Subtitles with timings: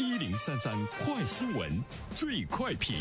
[0.00, 1.70] 一零三三快新闻，
[2.16, 2.96] 最快评。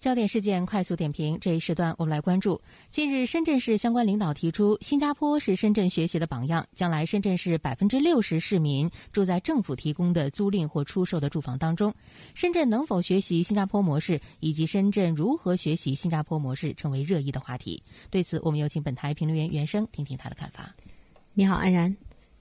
[0.00, 2.60] 焦点事件快速点评，这一时段我们来关注。
[2.90, 6.66] 近日，深圳市相关领导提出，新加坡是深圳学习的榜样。
[6.74, 11.94] 将来，深圳市百分之六十市民住在政府提供的租赁或出售的住房当中。
[12.34, 17.82] 深圳能否学习新加坡模式，以及深圳如何学习新加坡模式，成为热议的话题。
[18.10, 20.74] 对此，我们有请本台评论员袁生听听他的看法。
[21.34, 21.94] 你好，安然。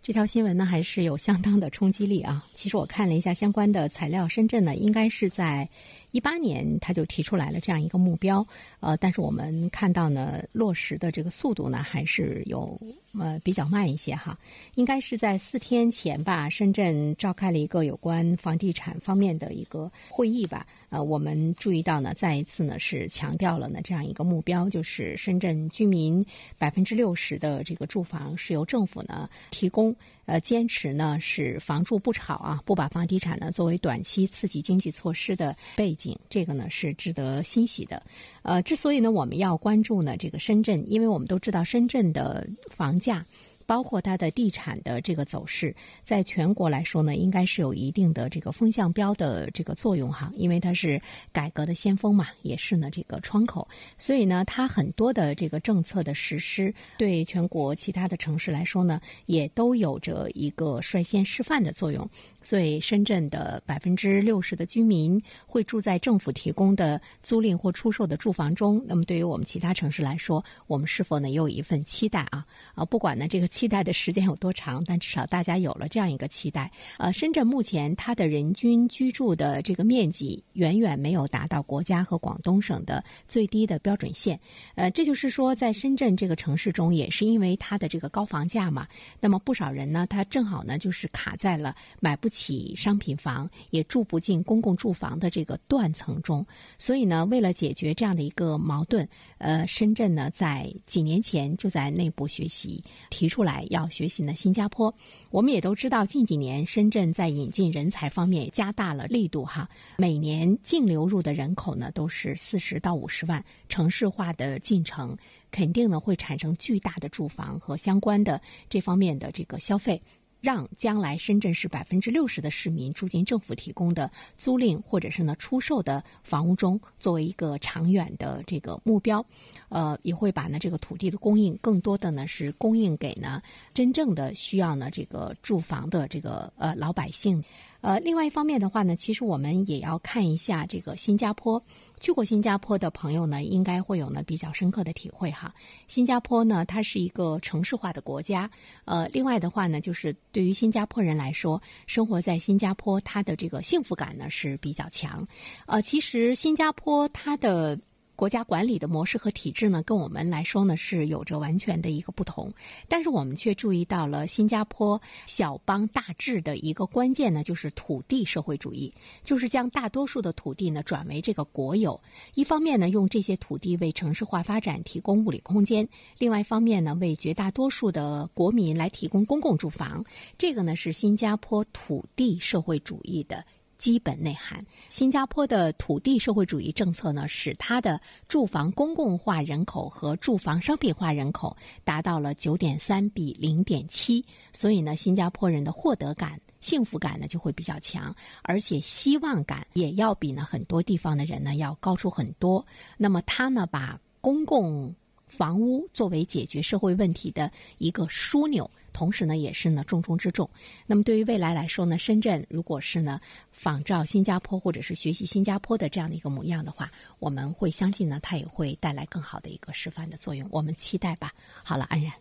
[0.04, 2.44] 这条新闻呢，还是有相当的冲击力啊。
[2.56, 5.70] 其实我看了一下相关的材料，深圳呢，应该是在。
[6.12, 8.46] 一八年他就提出来了这样一个目标，
[8.80, 12.80] 呃，但是我们看到呢，落实的这个速度呢还是有
[13.18, 14.38] 呃比较慢一些哈。
[14.76, 20.66] 应该是在四天前吧，深圳召开了一个有关房地产方面的一个会议吧。
[20.90, 26.26] 呃，我们注意到呢，再一次呢是强调了呢这样一个目标，就是深圳居民
[26.58, 29.96] 百分之六十的这个住房是由政府呢提供。
[30.26, 38.02] 呃，坚持呢是房住不炒啊，不把房地产呢作为短期刺激经济措施的背景，这个呢是值得欣喜的。
[38.44, 43.26] 呃，之所以呢我们要关注呢这个深圳，因为我们都知道深圳的房价。
[43.72, 53.66] 包括它的地产的这个走势，在全国来说呢，应该是有一定的这个风向标的这个作用哈，因为它是改革的先锋嘛，也是呢这个窗口，
[53.98, 62.06] 所以呢，它很多的这个政策的实施，对全国其他的城市来说呢，也都有着一个率先示范的作用。
[62.42, 68.84] 所以，深圳的百分之六十的居民会住在政府提供的租赁或出售的住房中。
[68.86, 72.46] 那么，对于我们其他城市来说，我们是否呢也有一份期待啊？
[72.76, 76.72] 啊，不管呢这个期待的时间有多长，但至少大家有了这样一个期待。
[76.98, 84.40] 呃，深圳目前它的人均居住的这个面积远远没有达到国家和广东省的最低的标准线。
[84.74, 88.88] 呃，这就是说，在深圳这个城市中，也是因为它的这个高房价嘛，
[89.20, 92.32] 那么不少人呢，他正好呢就是卡在了买不。
[92.32, 99.06] 起商品房也住不进公共住房的这个断层中，所以呢，为了解决这样的一个矛盾，
[99.38, 104.94] 呃，深圳呢在几年前就在内部学习提出来来要学习呢新加坡。
[105.30, 115.18] 我们也都知道，近几年深圳在引进人才方面加大了力度哈，每年净流入的人口呢都是四十到五十万，城市化的进程
[115.52, 120.02] 肯定呢会产生巨大的住房和相关的这方面的这个消费。
[120.42, 129.24] 让将来深圳市百分之六十的市民住进政府提供的租赁或者是呢出售的房屋中，作为一个长远的这个目标，
[129.70, 133.42] 呃，也会把呢这个土地的供应更多的呢是供应给呢
[133.74, 137.44] 真正的需要呢这个住房的这个呃老百姓。
[137.82, 141.64] 呃，另外一方面的话呢，其实我们也要看一下这个新加坡。
[142.02, 145.54] 去过新加坡的朋友呢，应该会有呢比较深刻的体会哈。
[145.88, 148.50] 新加坡呢，它是一个城市化的国家。
[148.86, 155.26] 呃，另外的话呢，就是对于新加坡人来说，生活在新加坡，它的这个幸福感呢是比较强。
[155.68, 157.80] 呃，其实新加坡它的。
[158.22, 162.54] 国家管理的模式和体制呢，跟我们来说呢是有着完全的一个不同。
[162.88, 168.94] 但是我们却注意到了新加坡小邦大治的一个关键呢，就是土地社会主义，
[169.24, 172.00] 就是将大多数的土地呢转为这个国有。
[172.36, 175.84] 一方面呢，用这些土地为城市化发展提供物理空间；
[176.20, 180.06] 另外一方面呢，为绝大多数的国民来提供公共住房。
[180.38, 183.44] 这个呢是新加坡土地社会主义的。
[183.82, 202.64] 基本内涵，新加坡的土地社会主义政策呢，使它的住房公共化人口和住房商品化人口达到了九点三比零点七，所以呢，新加坡人的获得感、幸福感呢就会比较强，而且希望感也要比呢很多地方的人呢要高出很多。
[202.98, 204.94] 那么，他呢把公共
[205.32, 208.70] 房屋作为解决社会问题的一个枢纽。
[208.92, 210.48] 同时呢，也是呢重中之重。
[210.86, 220.46] 那么对于未来来说呢，深圳如果是呢仿照新加坡或者是学习新加坡的这样的一个模样的话，我们会相信呢，它也会带来更好的一个示范的作用。
[220.52, 221.32] 我们期待吧。
[221.64, 222.12] 好了，安然，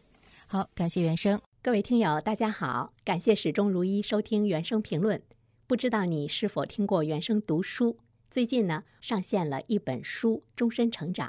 [0.47, 1.41] 好，感谢原生。
[1.61, 5.21] 各位听友，大家好，感谢始终如一收听原声评论。
[5.67, 7.97] 不知道你是否听过原声读书？
[8.31, 11.29] 最近呢上线了一本书《终身成长》，